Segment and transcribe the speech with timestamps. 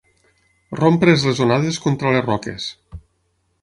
[0.79, 2.71] Rompre's les onades contra les roques.